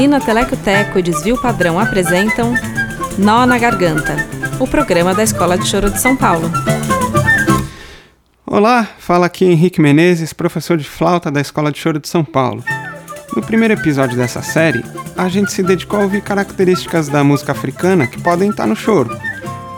[0.00, 2.54] Usina Teleco Teco e Desvio Padrão apresentam
[3.18, 4.16] Nó na Garganta,
[4.58, 6.50] o programa da Escola de Choro de São Paulo.
[8.46, 12.64] Olá, fala aqui Henrique Menezes, professor de flauta da Escola de Choro de São Paulo.
[13.36, 14.82] No primeiro episódio dessa série,
[15.18, 19.14] a gente se dedicou a ouvir características da música africana que podem estar no choro.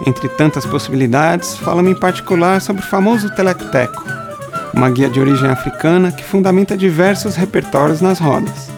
[0.06, 4.04] Entre tantas possibilidades, falamos em particular sobre o famoso Telecteco,
[4.72, 8.70] uma guia de origem africana que fundamenta diversos repertórios nas rodas.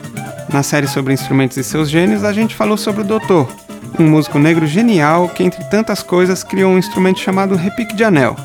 [0.54, 3.52] Na série sobre instrumentos e seus gênios, a gente falou sobre o Doutor,
[3.98, 8.36] um músico negro genial que, entre tantas coisas, criou um instrumento chamado repique de anel.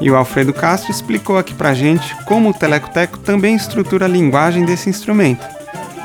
[0.00, 4.64] E o Alfredo Castro explicou aqui pra gente como o telecoteco também estrutura a linguagem
[4.64, 5.46] desse instrumento.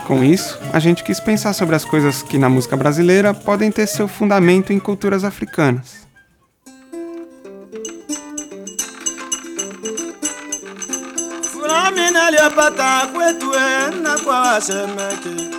[0.06, 3.88] Com isso, a gente quis pensar sobre as coisas que na música brasileira podem ter
[3.88, 6.07] seu fundamento em culturas africanas.
[11.98, 13.52] mimi naliyopata kwetu
[14.04, 15.58] na kwa Wasemeke.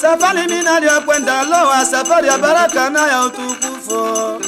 [0.00, 4.40] Safari mimi naliyokwenda lowa, safari ya baraka na ya utukufu.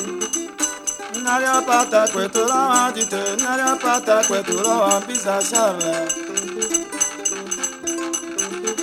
[1.22, 5.94] Naliyopata kwetu lowa dite, naliyopata kwetu lowa mbisa shave.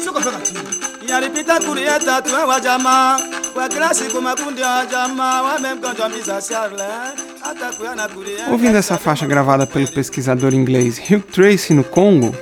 [0.04, 0.60] Shuka fika chini.
[1.10, 3.20] Yalipita kulia tatu wa jamaa,
[3.54, 6.84] kwa kila siku makundi ya jamaa wamemgonjwa mbisa shave.
[8.52, 12.36] Ouvindo essa faixa gravada pelo pesquisador inglês Hugh Tracy no Congo,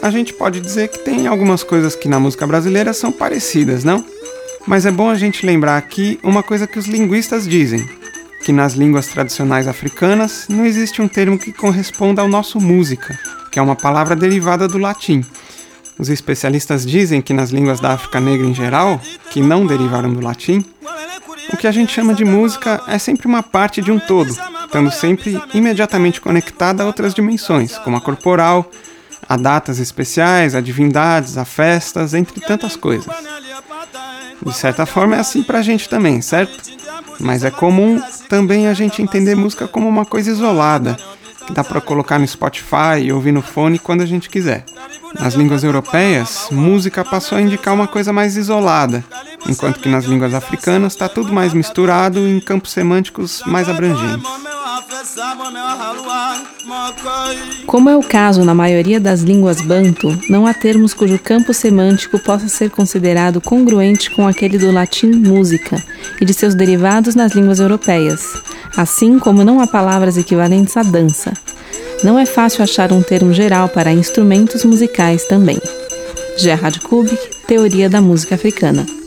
[0.00, 4.04] a gente pode dizer que tem algumas coisas que na música brasileira são parecidas, não?
[4.66, 7.88] Mas é bom a gente lembrar aqui uma coisa que os linguistas dizem:
[8.44, 13.18] que nas línguas tradicionais africanas não existe um termo que corresponda ao nosso música,
[13.50, 15.24] que é uma palavra derivada do latim.
[15.98, 19.00] Os especialistas dizem que nas línguas da África Negra em geral,
[19.30, 20.64] que não derivaram do latim,
[21.52, 24.34] o que a gente chama de música é sempre uma parte de um todo,
[24.72, 28.70] estando sempre imediatamente conectada a outras dimensões, como a corporal,
[29.28, 33.14] a datas especiais, a divindades, a festas, entre tantas coisas.
[34.42, 36.58] De certa forma é assim pra gente também, certo?
[37.20, 38.00] Mas é comum
[38.30, 40.96] também a gente entender música como uma coisa isolada,
[41.46, 44.64] que dá para colocar no Spotify e ouvir no fone quando a gente quiser.
[45.20, 49.04] Nas línguas europeias, música passou a indicar uma coisa mais isolada,
[49.46, 54.51] enquanto que nas línguas africanas está tudo mais misturado em campos semânticos mais abrangentes.
[57.66, 62.20] Como é o caso na maioria das línguas banto, não há termos cujo campo semântico
[62.20, 65.82] possa ser considerado congruente com aquele do latim música
[66.20, 68.22] e de seus derivados nas línguas europeias,
[68.76, 71.32] assim como não há palavras equivalentes à dança.
[72.04, 75.58] Não é fácil achar um termo geral para instrumentos musicais também.
[76.36, 79.01] Gerhard Kubik, Teoria da Música Africana.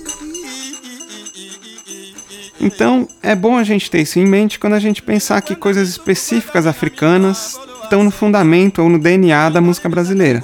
[2.60, 5.90] Então, é bom a gente ter isso em mente quando a gente pensar que coisas
[5.90, 10.44] específicas africanas estão no fundamento ou no DNA da música brasileira.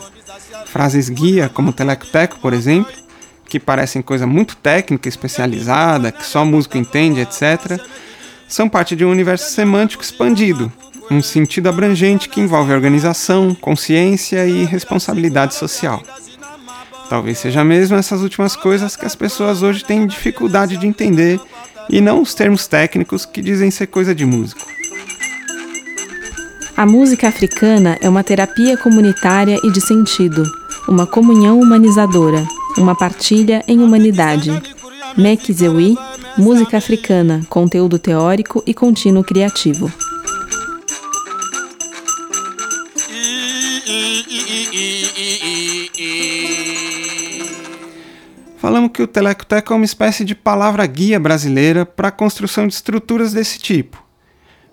[0.65, 2.93] Frases guia, como telecoteco, por exemplo,
[3.45, 7.79] que parecem coisa muito técnica, especializada, que só músico entende, etc.,
[8.47, 10.71] são parte de um universo semântico expandido,
[11.09, 16.03] um sentido abrangente que envolve organização, consciência e responsabilidade social.
[17.09, 21.39] Talvez seja mesmo essas últimas coisas que as pessoas hoje têm dificuldade de entender
[21.91, 24.65] e não os termos técnicos que dizem ser coisa de músico.
[26.75, 30.43] A música africana é uma terapia comunitária e de sentido,
[30.87, 32.43] uma comunhão humanizadora,
[32.77, 34.49] uma partilha em humanidade.
[35.17, 35.97] Mekizewi,
[36.37, 39.91] música africana, conteúdo teórico e contínuo criativo.
[48.91, 53.33] Que o telecoteco é uma espécie de palavra guia brasileira para a construção de estruturas
[53.33, 54.03] desse tipo.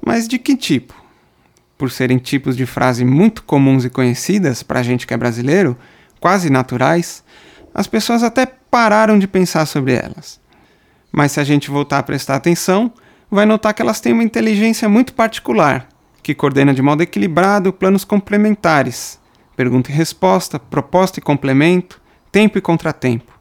[0.05, 0.95] Mas de que tipo?
[1.79, 5.79] Por serem tipos de frase muito comuns e conhecidas para a gente que é brasileiro,
[6.21, 7.25] quase naturais,
[7.73, 10.41] as pessoas até pararam de pensar sobre elas.
[11.11, 12.93] Mas se a gente voltar a prestar atenção,
[13.31, 15.89] vai notar que elas têm uma inteligência muito particular,
[16.23, 19.19] que coordena de modo equilibrado planos complementares,
[19.57, 23.38] pergunta e resposta, proposta e complemento, tempo e contratempo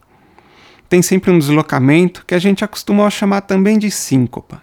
[0.88, 4.62] tem sempre um deslocamento que a gente acostumou a chamar também de síncopa.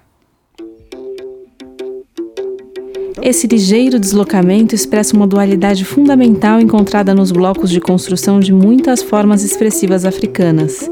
[3.22, 9.44] Esse ligeiro deslocamento expressa uma dualidade fundamental encontrada nos blocos de construção de muitas formas
[9.44, 10.90] expressivas africanas.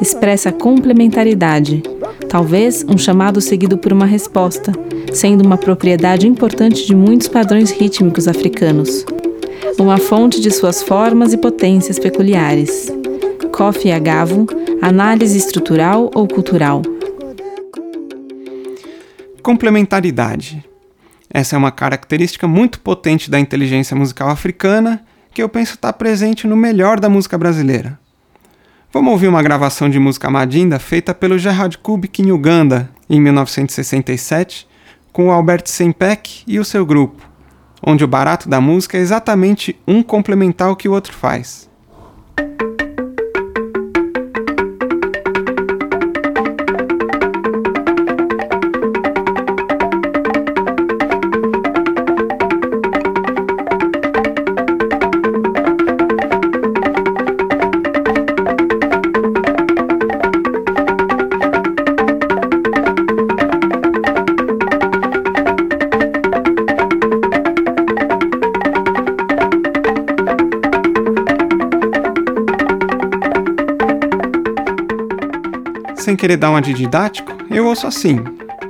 [0.00, 1.82] Expressa complementaridade,
[2.28, 4.72] talvez um chamado seguido por uma resposta,
[5.12, 9.04] sendo uma propriedade importante de muitos padrões rítmicos africanos.
[9.78, 12.90] Uma fonte de suas formas e potências peculiares.
[13.58, 14.46] Kofi Agavo,
[14.80, 16.80] Análise estrutural ou cultural?
[19.42, 20.64] Complementaridade.
[21.28, 26.46] Essa é uma característica muito potente da inteligência musical africana que eu penso estar presente
[26.46, 27.98] no melhor da música brasileira.
[28.92, 34.68] Vamos ouvir uma gravação de música Madinda feita pelo Gerard Kubik em Uganda, em 1967,
[35.12, 37.28] com o Albert Sempek e o seu grupo,
[37.84, 41.68] onde o barato da música é exatamente um complementar o que o outro faz.
[76.18, 78.20] Querer dar uma de didático, eu ouço assim.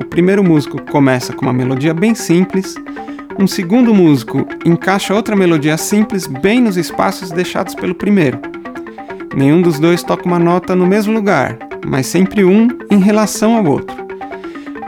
[0.00, 2.76] O primeiro músico começa com uma melodia bem simples,
[3.38, 8.38] um segundo músico encaixa outra melodia simples bem nos espaços deixados pelo primeiro.
[9.34, 11.56] Nenhum dos dois toca uma nota no mesmo lugar,
[11.86, 13.96] mas sempre um em relação ao outro.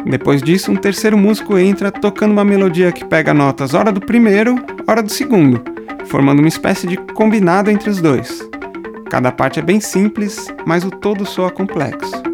[0.04, 4.56] Depois disso, um terceiro músico entra tocando uma melodia que pega notas hora do primeiro,
[4.86, 5.62] hora do segundo,
[6.06, 8.48] formando uma espécie de combinado entre os dois.
[9.08, 12.29] Cada parte é bem simples, mas o todo soa complexo.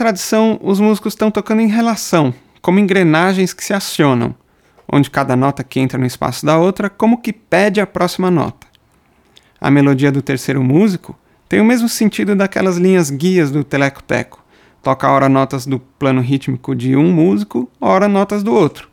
[0.00, 2.32] Tradição, os músicos estão tocando em relação,
[2.62, 4.34] como engrenagens que se acionam,
[4.90, 8.66] onde cada nota que entra no espaço da outra como que pede a próxima nota.
[9.60, 11.14] A melodia do terceiro músico
[11.46, 14.42] tem o mesmo sentido daquelas linhas guias do teleco-teco.
[14.82, 18.88] Toca ora notas do plano rítmico de um músico, ora notas do outro,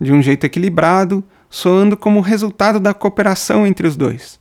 [0.00, 4.40] de um jeito equilibrado, soando como resultado da cooperação entre os dois.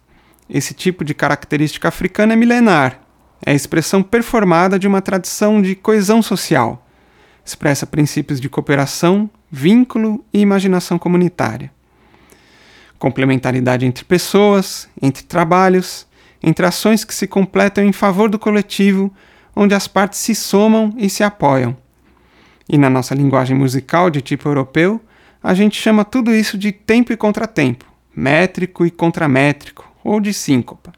[0.49, 3.04] Esse tipo de característica africana é milenar
[3.43, 6.85] é a expressão performada de uma tradição de coesão social.
[7.43, 11.71] Expressa princípios de cooperação, vínculo e imaginação comunitária.
[12.97, 16.07] Complementaridade entre pessoas, entre trabalhos,
[16.41, 19.13] entre ações que se completam em favor do coletivo,
[19.55, 21.75] onde as partes se somam e se apoiam.
[22.67, 24.99] E na nossa linguagem musical de tipo europeu,
[25.41, 27.85] a gente chama tudo isso de tempo e contratempo,
[28.15, 30.91] métrico e contramétrico, ou de síncopa.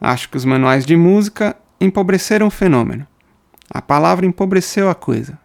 [0.00, 3.06] Acho que os manuais de música empobreceram o fenômeno.
[3.70, 5.38] A palavra empobreceu a coisa.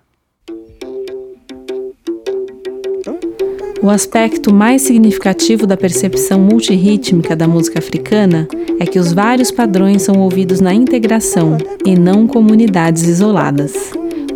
[3.81, 8.47] O aspecto mais significativo da percepção multirrítmica da música africana
[8.79, 13.73] é que os vários padrões são ouvidos na integração e não como unidades isoladas.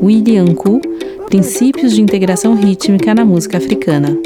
[0.02, 0.82] William Ku,
[1.28, 4.18] Princípios de Integração Rítmica na Música Africana.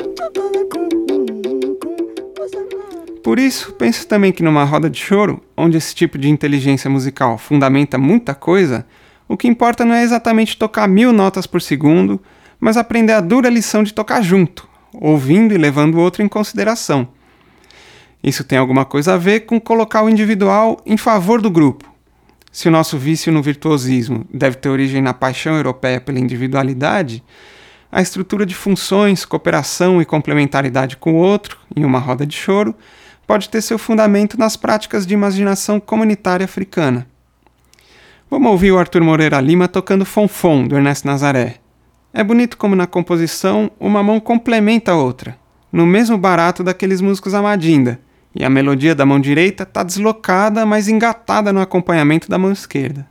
[3.30, 7.38] Por isso, penso também que numa roda de choro, onde esse tipo de inteligência musical
[7.38, 8.88] fundamenta muita coisa,
[9.28, 12.20] o que importa não é exatamente tocar mil notas por segundo,
[12.60, 17.08] mas aprender a dura lição de tocar junto, ouvindo e levando o outro em consideração.
[18.24, 21.88] Isso tem alguma coisa a ver com colocar o individual em favor do grupo.
[22.52, 27.24] Se o nosso vício no virtuosismo deve ter origem na paixão europeia pela individualidade,
[27.92, 32.74] a estrutura de funções, cooperação e complementaridade com o outro, em uma roda de choro,
[33.30, 37.06] pode ter seu fundamento nas práticas de imaginação comunitária africana.
[38.28, 41.58] Vamos ouvir o Arthur Moreira Lima tocando Fonfon, do Ernesto Nazaré.
[42.12, 45.38] É bonito como na composição uma mão complementa a outra,
[45.72, 48.00] no mesmo barato daqueles músicos Amadinda,
[48.34, 53.08] e a melodia da mão direita está deslocada, mas engatada no acompanhamento da mão esquerda.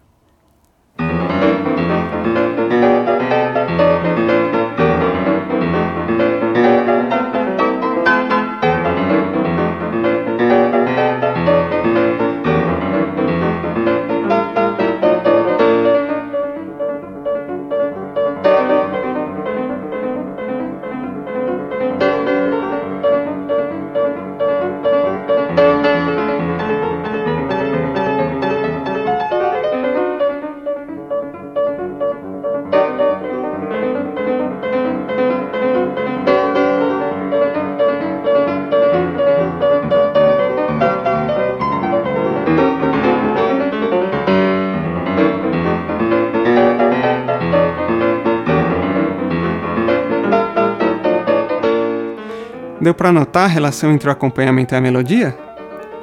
[52.89, 55.37] Deu para notar a relação entre o acompanhamento e a melodia?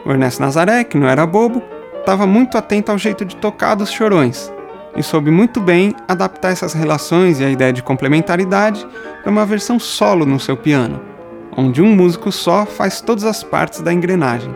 [0.05, 1.59] O Ernesto Nazaré, que não era bobo,
[1.97, 4.53] estava muito atento ao jeito de tocar dos chorões,
[4.95, 8.85] e soube muito bem adaptar essas relações e a ideia de complementaridade
[9.23, 11.01] para uma versão solo no seu piano,
[11.57, 14.55] onde um músico só faz todas as partes da engrenagem.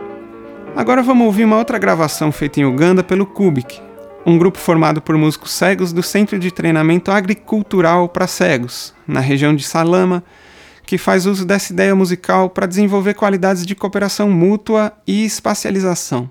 [0.76, 3.82] Agora vamos ouvir uma outra gravação feita em Uganda pelo Kubik,
[4.24, 9.52] um grupo formado por músicos cegos do Centro de Treinamento Agricultural para Cegos, na região
[9.52, 10.22] de Salama,
[10.90, 16.28] que faz uso dessa ideia musical para desenvolver qualidades de cooperação mútua e espacialização.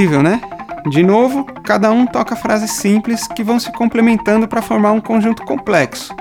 [0.00, 0.40] Incrível, né?
[0.88, 5.42] De novo, cada um toca frases simples que vão se complementando para formar um conjunto
[5.42, 6.16] complexo,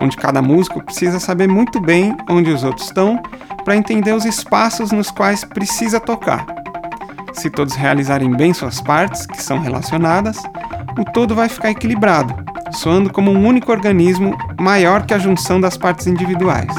[0.00, 3.22] onde cada músico precisa saber muito bem onde os outros estão
[3.62, 6.46] para entender os espaços nos quais precisa tocar.
[7.34, 10.38] Se todos realizarem bem suas partes, que são relacionadas,
[10.98, 12.34] o todo vai ficar equilibrado,
[12.72, 16.74] soando como um único organismo maior que a junção das partes individuais.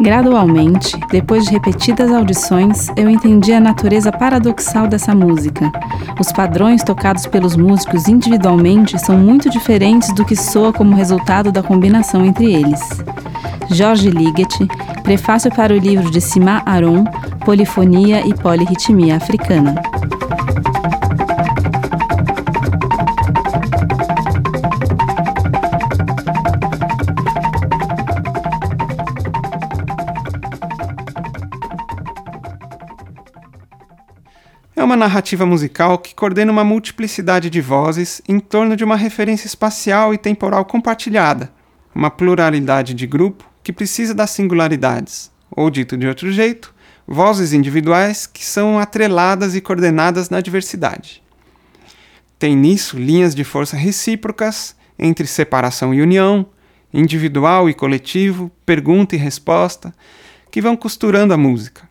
[0.00, 5.70] Gradualmente, depois de repetidas audições, eu entendi a natureza paradoxal dessa música.
[6.18, 11.62] Os padrões tocados pelos músicos individualmente são muito diferentes do que soa como resultado da
[11.62, 12.80] combinação entre eles.
[13.70, 14.66] Jorge Ligeti,
[15.02, 17.04] prefácio para o livro de Sima Aron,
[17.44, 19.74] Polifonia e Polirritmia Africana.
[34.90, 40.12] Uma narrativa musical que coordena uma multiplicidade de vozes em torno de uma referência espacial
[40.12, 41.52] e temporal compartilhada,
[41.94, 46.74] uma pluralidade de grupo que precisa das singularidades, ou dito de outro jeito,
[47.06, 51.22] vozes individuais que são atreladas e coordenadas na diversidade.
[52.36, 56.44] Tem nisso linhas de força recíprocas entre separação e união,
[56.92, 59.94] individual e coletivo, pergunta e resposta,
[60.50, 61.89] que vão costurando a música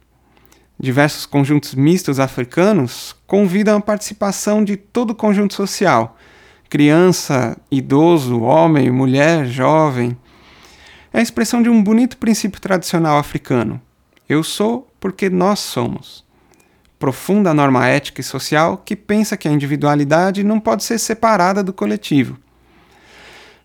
[0.80, 6.18] diversos conjuntos mistos africanos convidam a participação de todo o conjunto social,
[6.70, 10.18] criança, idoso, homem, mulher, jovem.
[11.12, 13.82] É a expressão de um bonito princípio tradicional africano.
[14.28, 16.24] Eu sou porque nós somos.
[16.98, 21.74] Profunda norma ética e social que pensa que a individualidade não pode ser separada do
[21.74, 22.38] coletivo.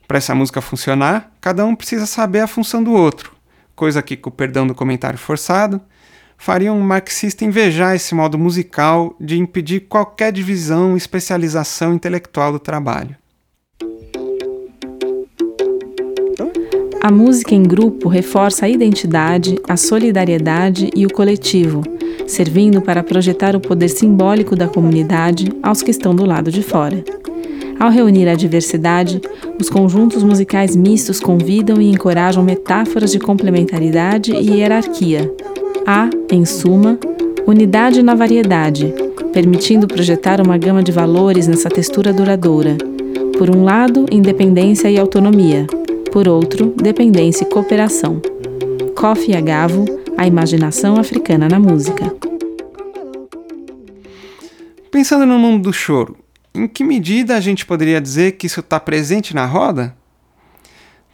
[0.08, 3.32] Para essa música funcionar, cada um precisa saber a função do outro,
[3.74, 5.80] coisa que, com o perdão do comentário forçado,
[6.36, 12.58] faria um marxista invejar esse modo musical de impedir qualquer divisão e especialização intelectual do
[12.58, 13.16] trabalho.
[17.02, 21.82] A música em grupo reforça a identidade, a solidariedade e o coletivo,
[22.26, 27.04] servindo para projetar o poder simbólico da comunidade aos que estão do lado de fora.
[27.78, 29.20] Ao reunir a diversidade,
[29.60, 35.30] os conjuntos musicais mistos convidam e encorajam metáforas de complementaridade e hierarquia,
[35.86, 36.98] Há, em suma,
[37.46, 38.94] unidade na variedade,
[39.34, 42.78] permitindo projetar uma gama de valores nessa textura duradoura.
[43.36, 45.66] Por um lado, independência e autonomia.
[46.10, 48.22] Por outro, dependência e cooperação.
[48.96, 49.84] Kofi Agavo,
[50.16, 52.14] a imaginação africana na música.
[54.90, 56.16] Pensando no mundo do choro,
[56.54, 59.94] em que medida a gente poderia dizer que isso está presente na roda?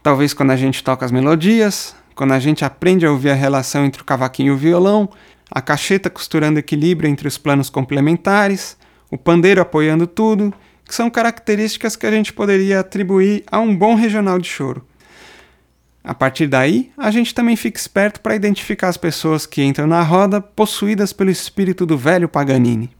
[0.00, 3.84] Talvez quando a gente toca as melodias, quando a gente aprende a ouvir a relação
[3.84, 5.08] entre o cavaquinho e o violão,
[5.50, 8.76] a cacheta costurando equilíbrio entre os planos complementares,
[9.10, 13.94] o pandeiro apoiando tudo, que são características que a gente poderia atribuir a um bom
[13.94, 14.84] regional de choro.
[16.02, 20.02] A partir daí, a gente também fica esperto para identificar as pessoas que entram na
[20.02, 22.90] roda possuídas pelo espírito do velho Paganini.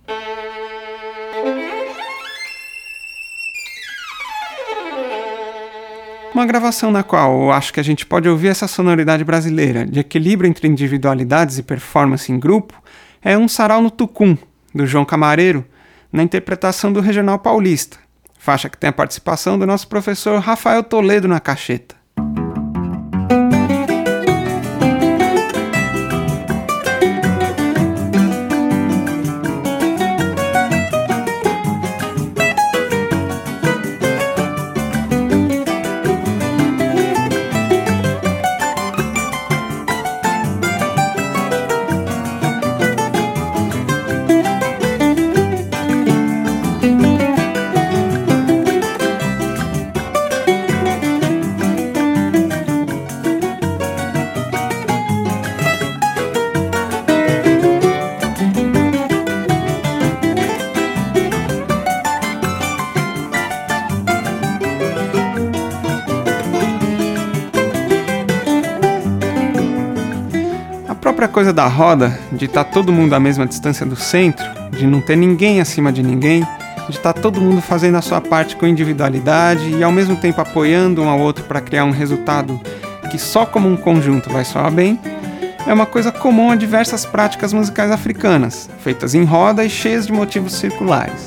[6.32, 10.48] Uma gravação na qual acho que a gente pode ouvir essa sonoridade brasileira, de equilíbrio
[10.48, 12.80] entre individualidades e performance em grupo,
[13.20, 14.38] é um sarau no Tucum,
[14.72, 15.64] do João Camareiro,
[16.12, 17.98] na interpretação do Regional Paulista,
[18.38, 21.99] faixa que tem a participação do nosso professor Rafael Toledo na cacheta.
[71.40, 75.00] Coisa da roda, de estar tá todo mundo à mesma distância do centro, de não
[75.00, 76.46] ter ninguém acima de ninguém,
[76.86, 80.38] de estar tá todo mundo fazendo a sua parte com individualidade e ao mesmo tempo
[80.38, 82.60] apoiando um ao outro para criar um resultado
[83.10, 85.00] que só como um conjunto vai soar bem,
[85.66, 90.12] é uma coisa comum a diversas práticas musicais africanas, feitas em roda e cheias de
[90.12, 91.26] motivos circulares.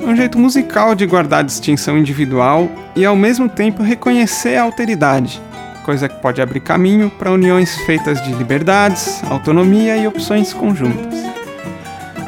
[0.00, 4.62] É um jeito musical de guardar a distinção individual e ao mesmo tempo reconhecer a
[4.62, 5.42] alteridade,
[5.82, 11.14] coisa que pode abrir caminho para uniões feitas de liberdades, autonomia e opções conjuntas.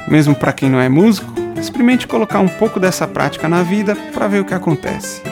[0.09, 4.29] Mesmo para quem não é músico, experimente colocar um pouco dessa prática na vida para
[4.29, 5.23] ver o que acontece.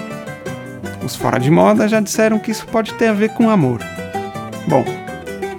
[1.04, 3.80] Os fora de moda já disseram que isso pode ter a ver com amor.
[4.66, 4.84] Bom,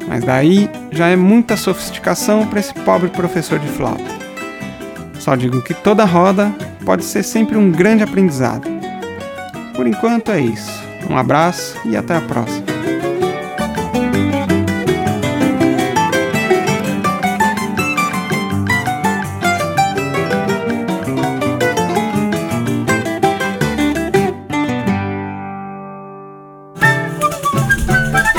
[0.07, 4.03] mas daí já é muita sofisticação para esse pobre professor de flauta.
[5.19, 6.53] Só digo que toda roda
[6.85, 8.67] pode ser sempre um grande aprendizado.
[9.75, 10.82] Por enquanto é isso.
[11.09, 12.73] Um abraço e até a próxima.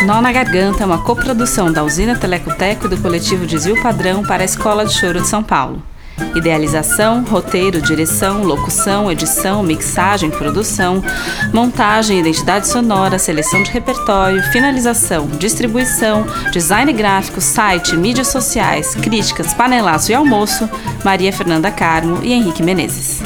[0.06, 4.42] Nó na Garganta é uma coprodução da Usina Telecoteco e do coletivo Desvio Padrão para
[4.42, 5.82] a Escola de Choro de São Paulo.
[6.34, 11.02] Idealização, roteiro, direção, locução, edição, mixagem, produção,
[11.52, 20.10] montagem, identidade sonora, seleção de repertório, finalização, distribuição, design gráfico, site, mídias sociais, críticas, panelaço
[20.10, 20.68] e almoço,
[21.04, 23.20] Maria Fernanda Carmo e Henrique Menezes.